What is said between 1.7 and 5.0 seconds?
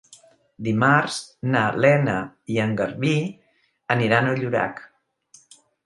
Lena i en Garbí aniran a Llorac.